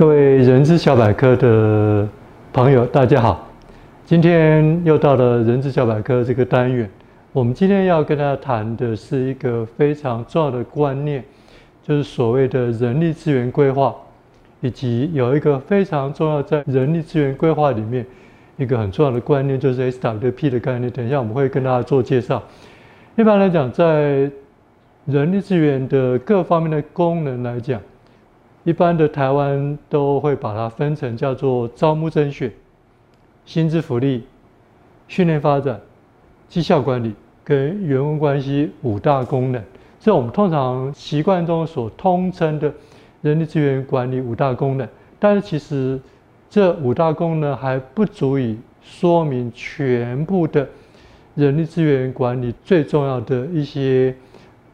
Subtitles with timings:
[0.00, 2.08] 各位人资小百科的
[2.54, 3.46] 朋友，大家好！
[4.06, 6.88] 今天又到了人资小百科这个单元。
[7.34, 11.22] 我们今天要跟大家谈的是一个非常重要的观念，
[11.82, 13.94] 就是所谓的人力资源规划，
[14.62, 18.06] 以及有一个非常重要在人力资源规划里面
[18.56, 20.90] 一个很重要的观念，就是 SWP 的概念。
[20.90, 22.42] 等一下我们会跟大家做介绍。
[23.16, 24.30] 一般来讲，在
[25.04, 27.78] 人力资源的各方面的功能来讲，
[28.64, 32.52] 一般的台湾都会把它分成叫做招募甄选、
[33.46, 34.24] 薪资福利、
[35.08, 35.80] 训练发展、
[36.48, 39.62] 绩效管理跟员工关系五大功能，
[39.98, 42.72] 这我们通常习惯中所通称的
[43.22, 44.86] 人力资源管理五大功能。
[45.18, 45.98] 但是其实
[46.48, 50.68] 这五大功能还不足以说明全部的
[51.34, 54.14] 人力资源管理最重要的一些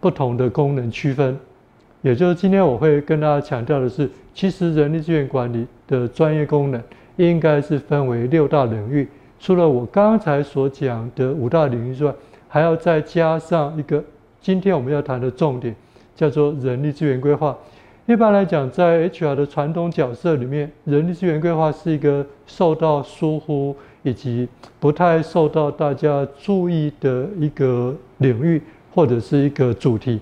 [0.00, 1.38] 不同的功能区分。
[2.06, 6.80] 也就是今天我会跟大家强调的是，其实人力资源管理的专业功能
[7.16, 9.08] 应该是分为六大领域，
[9.40, 12.14] 除了我刚才所讲的五大领域之外，
[12.46, 14.00] 还要再加上一个
[14.40, 15.74] 今天我们要谈的重点，
[16.14, 17.58] 叫做人力资源规划。
[18.06, 24.48] 一般来讲，在 HR 的传统角色里面，人力资源规划是一个受到疏忽以及
[24.78, 28.62] 不太受到大家注意的一个领域
[28.94, 30.20] 或者是一个主题。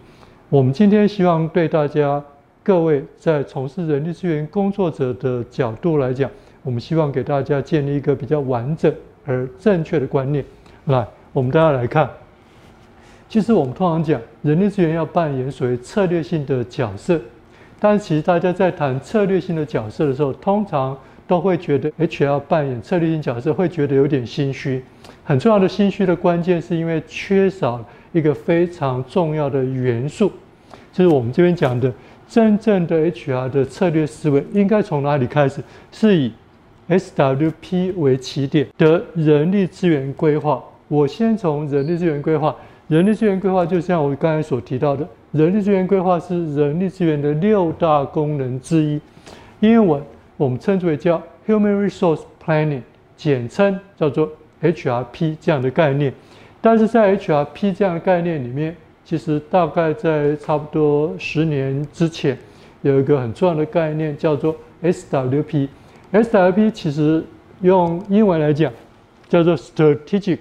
[0.55, 2.23] 我们今天希望对大家
[2.63, 6.31] 各位在从事人力资源工作者的角度来讲，
[6.63, 8.95] 我们希望给大家建立一个比较完整
[9.27, 10.45] 而正确的观念。
[10.85, 12.09] 来，我们大家来看，
[13.29, 17.21] 其实我们通常讲人力资源要扮演所谓策略性的角色，
[17.81, 24.85] 但其实大家在谈策略性的角色的时候，通常都会觉得 HR 扮演策略性角色会觉得有点心虚。
[25.25, 30.31] 很重要的心虚的关键是因为缺少一个非常重要的元素。
[30.95, 31.93] 就是我们这边讲的，
[32.29, 35.61] 真正的 HR 的策略思维应该从哪里开始？
[35.91, 36.33] 是以
[36.89, 40.63] SWP 为起点的人力资源规划。
[40.87, 42.55] 我先从人力资源规划，
[42.87, 49.01] 人力资源规划就像我刚才所提到的，人力资源规划是人力资源的六大功能之一。
[49.59, 50.01] 英文
[50.37, 52.83] 我们称之为叫 Human Resource Planning，
[53.17, 54.31] 简称叫做
[54.63, 56.15] HRP 这样的概念。
[56.61, 62.39] 但是在 HRP 这样的概念里面，其实大概在差不多十年之前，
[62.81, 65.69] 有一个很重要的概念叫做 SWP。
[66.13, 67.23] SWP 其实
[67.61, 68.73] 用英文来讲
[69.29, 70.39] 叫做 Strategic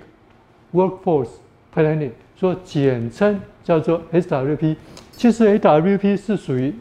[0.74, 1.30] Workforce
[1.76, 4.76] Planning，说简称叫做 SWP。
[5.12, 6.74] 其实 SWP 是属于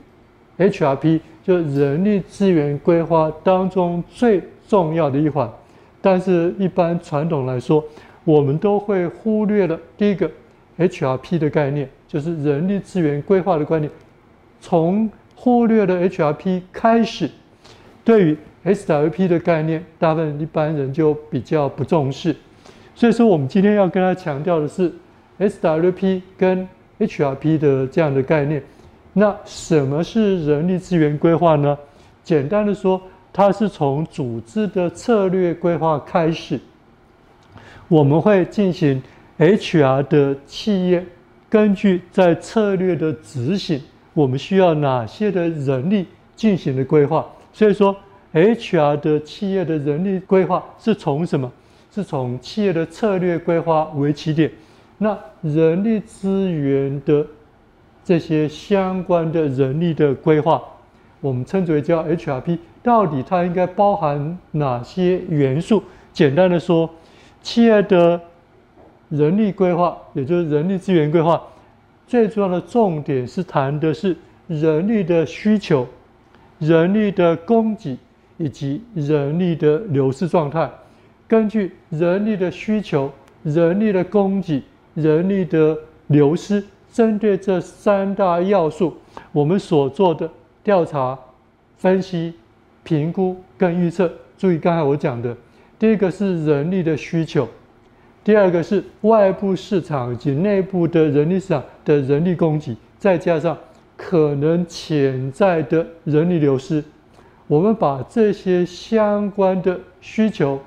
[0.59, 5.50] HRP，就人力资源规划当中最重要的一环。
[6.00, 7.84] 但是，一般传统来说，
[8.25, 10.31] 我们都会忽略了第一个。
[10.88, 13.91] HRP 的概念就是人力资源规划的观念，
[14.60, 17.31] 从忽略了 HRP 开始，
[18.04, 22.34] 对于 SWP 的概念，大部分一般人就比较不重视。
[22.94, 24.92] 所以说，我们今天要跟他强调的是
[25.38, 28.62] SWP 跟 HRP 的这样的概念。
[29.15, 31.76] 那什么是人力资源规划呢？
[32.22, 33.00] 简单的说，
[33.32, 36.60] 它是从组织的策略规划开始，
[37.88, 39.03] 我们会进行。
[39.42, 41.04] HR 的企业
[41.50, 43.82] 根据在策略的执行，
[44.14, 47.26] 我们需要哪些的人力进行的规划？
[47.53, 47.97] 所以说
[48.32, 51.50] ，HR 的企业的人力规划是从什么？
[51.91, 54.48] 是从企业的策略规划为起点。
[54.98, 57.26] 那人力资源的
[58.04, 60.62] 这些相关的人力的规划，
[61.20, 62.59] 我们称之为叫 HRP。
[62.80, 65.82] 到底它应该包含哪些元素？
[66.12, 66.88] 简单的说，
[67.42, 68.20] 企业的
[69.12, 71.40] 人力规划，也就是人力资源规划，
[72.06, 75.86] 最重要的重点是谈的是人力的需求、
[76.58, 77.98] 人力的供给
[78.38, 80.70] 以及人力的流失状态。
[81.28, 83.12] 根据人力的需求、
[83.42, 84.62] 人力的供给、
[84.94, 85.76] 人力的
[86.06, 88.97] 流失，针对这三大要素，
[89.30, 90.26] 我们所做的
[90.65, 91.18] 调查、
[91.76, 92.32] 分析、
[92.82, 94.10] 评估跟预测。
[94.38, 95.36] 注意刚才我讲的，
[95.78, 97.47] 第一个是人力的需求。
[98.24, 103.59] 第二个是外部市场及内部的人力市场的人力供给，再加上
[103.97, 106.84] 可能潜在的人力流失，
[107.48, 110.60] 我们把这些相关的需求、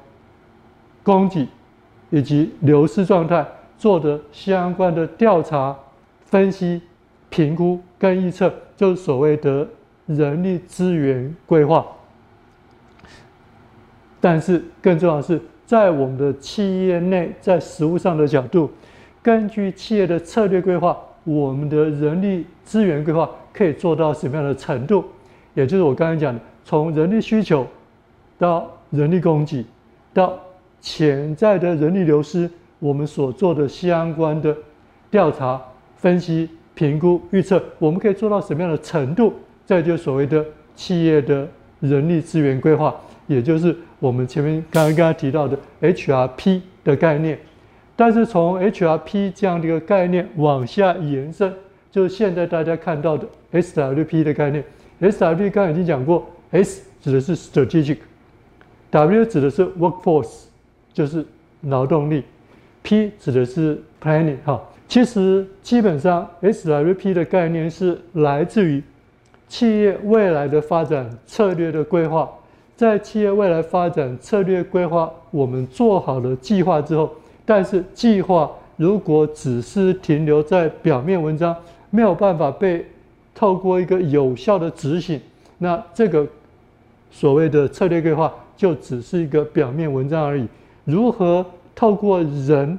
[1.01, 1.47] 供给
[2.09, 3.45] 以及流失状态
[3.77, 5.73] 做的相关的调查、
[6.25, 6.81] 分析、
[7.29, 9.65] 评估跟预测，就是所谓的
[10.07, 11.85] 人力资源规划。
[14.19, 15.39] 但是更重要的是。
[15.65, 18.69] 在我们的企业内，在实务上的角度，
[19.21, 25.03] 根据企业的策略规划，我们的人力资源规划可以做到什么样的程度？
[25.55, 27.65] 也就是我刚才讲的，从人力需求
[28.37, 29.65] 到人力供给
[30.13, 30.37] 到
[30.81, 34.55] 潜在的人力流失，我们所做的相关的
[35.09, 35.59] 调查、
[35.95, 39.33] 分析、评估、预测，我们可以做到什么样的程度？
[39.65, 40.45] 再就所谓的
[40.75, 41.47] 企业的
[41.79, 42.93] 人力资源规划，
[43.25, 43.75] 也就是
[44.05, 47.39] 我们前面刚刚提到的 HRP 的概念。
[47.95, 51.51] 但是从 HRP 这样的一个概念往下延伸，
[51.89, 54.63] 就是现在大家看到的 SWP 的概念。
[55.01, 60.43] SWP 刚才已经讲过，S 指的是 strategic，W 指的是 workforce，
[60.93, 61.25] 就是
[61.61, 62.23] 劳动力
[62.83, 64.37] ，P 指的是 planning。
[64.45, 68.83] 哈，其实基本上 SWP 的概念是来自于
[69.47, 72.29] 企业未来的发展策略的规划。
[72.75, 77.09] 在企业未来发展策略规划，我们做好了计划之后。
[77.45, 81.55] 但是计划如果只是停留在表面文章，
[81.89, 82.85] 没有办法被
[83.33, 85.21] 透过一个有效的执行，
[85.59, 86.27] 那这个
[87.11, 90.45] 所谓的策略规划就只是一个表面文章而已。
[90.83, 92.77] 如何透过人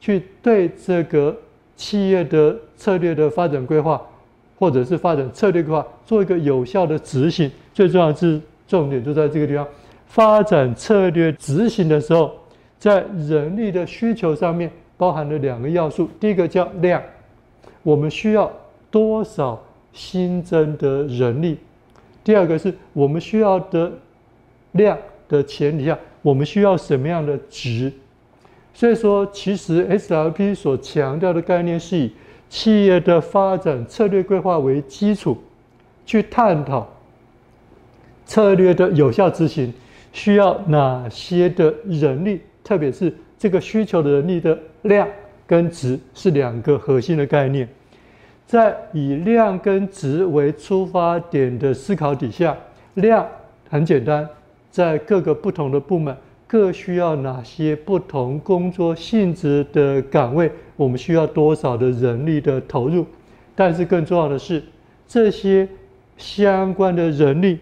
[0.00, 1.36] 去对这个
[1.76, 4.00] 企业的策略的发展规划，
[4.58, 7.50] 或者是发展策略规划做一个有效的执行？
[7.74, 9.66] 最重要的是重点就在这个地方，
[10.06, 12.32] 发展策略执行的时候。
[12.78, 16.08] 在人力的需求上面，包含了两个要素。
[16.20, 17.02] 第一个叫量，
[17.82, 18.52] 我们需要
[18.90, 19.58] 多少
[19.94, 21.56] 新增的人力；
[22.22, 23.90] 第二个是我们需要的
[24.72, 24.96] 量
[25.26, 27.90] 的前提下，我们需要什么样的值。
[28.74, 32.12] 所以说，其实 SLP 所强调的概念是以
[32.50, 35.38] 企业的发展策略规划为基础，
[36.04, 36.86] 去探讨
[38.26, 39.72] 策略的有效执行
[40.12, 42.40] 需要哪些的人力。
[42.62, 45.08] 特别是这个需求的人力的量
[45.46, 47.68] 跟值是两个核心的概念，
[48.44, 52.56] 在以量跟值为出发点的思考底下，
[52.94, 53.24] 量
[53.70, 54.28] 很简单，
[54.68, 56.16] 在各个不同的部门
[56.48, 63.06] 各需要哪些不同工作性质的岗位，我们需要多少的人力的投入。
[63.54, 64.60] 但是更重要的是，
[65.06, 65.68] 这些
[66.16, 67.58] 相关的人力，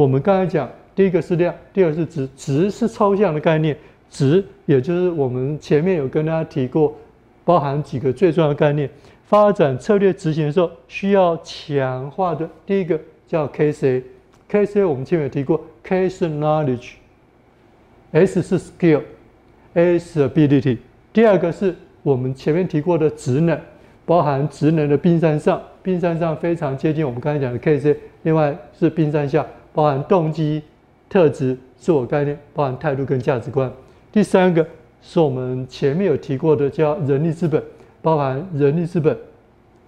[0.00, 3.76] 我们刚才讲，第一个是量，第二是值，值是抽象的概念。
[4.08, 6.96] 值，也就是我们前面有跟大家提过，
[7.44, 8.88] 包含几个最重要的概念。
[9.26, 12.98] 发展策略执行的时候需要强化的，第一个
[13.28, 14.02] 叫 K C
[14.48, 20.78] K C，我们前面有提过，K 是 knowledge，S 是 skill，A 是 ability。
[21.12, 23.60] 第二个是我们前面提过的职能，
[24.06, 27.94] 包含职能的冰山上，冰山上非常接近我们刚才讲的 K C，。
[28.22, 30.62] 另外是冰山下，包含动机、
[31.08, 33.70] 特质、自我概念，包含态度跟价值观。
[34.12, 34.66] 第三个
[35.02, 37.62] 是我们前面有提过的，叫人力资本，
[38.02, 39.16] 包含人力资本，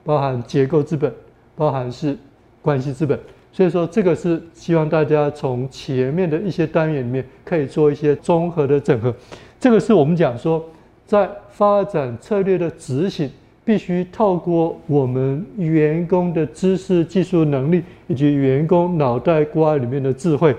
[0.04, 1.12] 包含结构资本，
[1.56, 2.16] 包含是
[2.60, 3.18] 关系资本。
[3.52, 9.14] 所以说，这个是希望大家从前面的一些单元里面可以做一些综合的整合。
[9.60, 10.64] 这个是我们讲说，
[11.04, 13.30] 在发展策略的执行，
[13.64, 20.54] 必须透过我们员工的知识、技术能力以及员工脑袋瓜里面的智慧。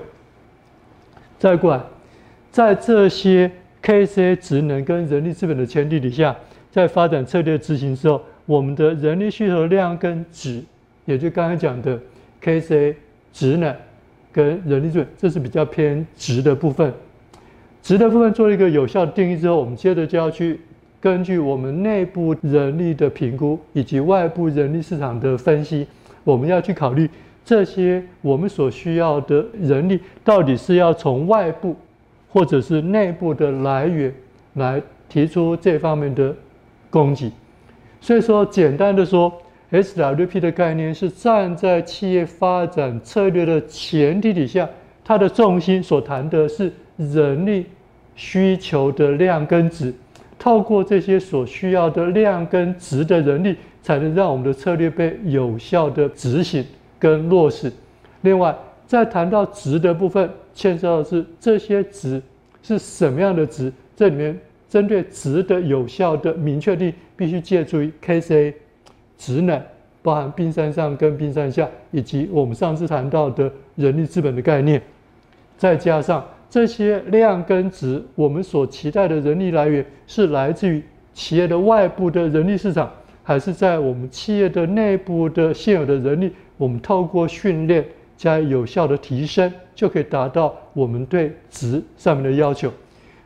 [1.38, 1.81] 再过来。
[2.51, 3.50] 在这些
[3.81, 6.36] KCA 职能跟人力资本的前提底下，
[6.69, 10.63] 在发展策略执行之后，我们的人力需求量跟值，
[11.05, 12.00] 也就刚才讲的
[12.43, 12.93] KCA
[13.33, 13.75] 职能
[14.31, 16.93] 跟人力资本，这是比较偏值的部分。
[17.81, 20.62] 值的部分做了一个有效的定义之后，我们接着就要去
[21.03, 25.86] 根据我们内部人力的评估以及外部人力市场的分析，
[26.24, 27.10] 我们要去考虑
[27.43, 31.75] 这些我们所需要的人力到底是要从外部。
[32.36, 34.12] 或者是内部的来源
[34.55, 36.36] 来提出这方面的
[36.89, 37.31] 供给，
[38.01, 39.31] 所以说简单的说
[39.72, 44.67] ，SWP 的概念是站在企业发展策略的前提底下，
[45.05, 47.67] 它的重心所谈的是人力
[48.15, 49.93] 需求的量跟值，
[50.43, 56.62] 透过这些所需要的量跟值的人力，才能让我们的策略被有效的执行
[57.00, 57.71] 跟落实。
[58.23, 58.53] 另外，
[58.85, 60.29] 在谈到值的部分。
[60.53, 62.21] 牵涉到的是这些值
[62.62, 63.71] 是什么样的值？
[63.95, 64.38] 这里面
[64.69, 68.53] 针对值的有效的明确定，必须借助于 KCA
[69.17, 69.59] 职能，
[70.03, 74.79] 包含冰山上跟冰山下，以及我们上次谈到的人力资本的概念，
[75.57, 76.23] 再加上
[76.53, 82.91] 这些量跟值，我们所期待的人力来源是来自于企业的外部的人力市场，
[83.24, 86.31] 还是在我们企业的内部的现有的人力？
[86.57, 87.83] 我们透过训练。
[88.15, 92.72] 加以有效的提升，就可以达到我们对值上面的要求。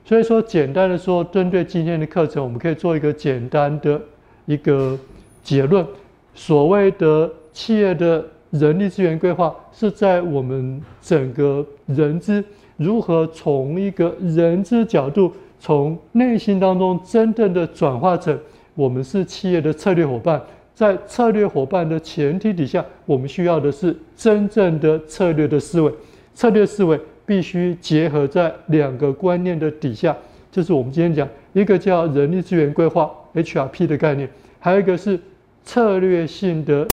[0.06, 4.02] 所以说，简单的说，针对今天的课程，我们可以做一个简单的
[4.46, 4.98] 一个
[5.44, 5.86] 结论：
[6.34, 12.44] 所谓的企业的人力资源规划是在我们整个人资
[12.78, 18.40] 如何从一个人资角度，从内心当中真正的转化成
[18.76, 20.42] 我们是企业的策略伙伴。
[20.74, 25.92] 在策略伙伴的前提底下，我们需要的是真正的策略的思维。
[26.36, 30.16] 策略思维必须结合在两个观念的底下，
[30.52, 34.30] 就是我们今天讲一个叫人力资源规划 （HRP） 的概念，
[34.60, 35.20] 还有一个是
[35.64, 36.88] 策略性的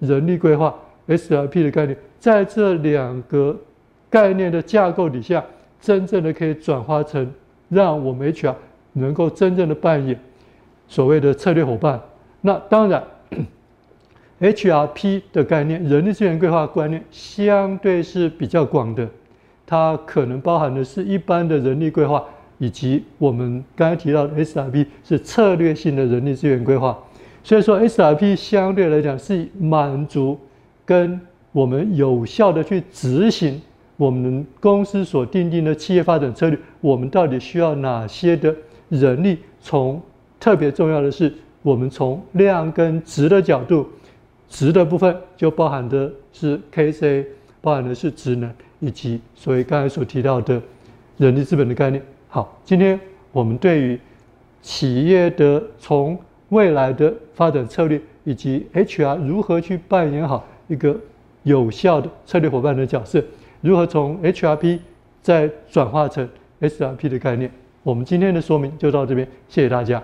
[0.00, 0.74] 人力规划
[1.06, 1.96] （SRP） 的概念。
[2.18, 3.56] 在这两个
[4.12, 5.42] 概念的架构底下，
[5.80, 7.32] 真正的可以转化成
[7.70, 8.54] 让我们 HR
[8.92, 10.20] 能够真正的扮演
[10.86, 11.98] 所谓的策略伙伴。
[12.42, 13.02] 那当然，
[14.38, 19.08] HRP 的概念，人力资源规划观念相对是比较广的，
[19.64, 22.22] 它可能包含的是一般的人力规划，
[22.58, 26.98] 以及我们刚才提到的 SRP 是策略性的人力资源规划。
[27.42, 30.38] 所以说，SRP 相对来讲是满足
[30.84, 31.18] 跟
[31.52, 33.60] 我们有效的去执行
[34.02, 38.52] 我们公司所定定的企业发展策略，我们到底需要哪些的
[38.88, 39.38] 人力？
[39.60, 40.02] 从
[40.40, 41.32] 特别重要的是。
[41.62, 43.86] 我们从量跟质的角度，
[44.48, 47.24] 质的部分就包含的是 KSA，
[47.60, 50.60] 包含的是职能，以及所谓刚才所提到的
[51.18, 52.02] 人力资本的概念。
[52.26, 52.98] 好，今天
[53.30, 54.00] 我们对于
[54.60, 56.18] 企业的从
[56.48, 60.98] 未来的发展策略，以及 HR 如何去扮演好一个
[61.44, 63.22] 有效的策略伙伴的角色，
[63.62, 64.80] 如何从 HRP
[65.22, 66.28] 再转化成
[66.60, 67.50] SRP 的概念，
[67.82, 70.02] 我们今天的说明就到这边，谢谢大家。